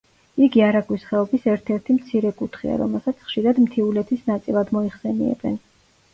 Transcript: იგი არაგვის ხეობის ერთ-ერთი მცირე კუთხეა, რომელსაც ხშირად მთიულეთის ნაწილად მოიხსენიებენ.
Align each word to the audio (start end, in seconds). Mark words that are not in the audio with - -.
იგი 0.43 0.61
არაგვის 0.67 1.03
ხეობის 1.09 1.45
ერთ-ერთი 1.53 1.97
მცირე 1.97 2.31
კუთხეა, 2.39 2.79
რომელსაც 2.83 3.21
ხშირად 3.27 3.61
მთიულეთის 3.67 4.27
ნაწილად 4.33 4.75
მოიხსენიებენ. 4.81 5.63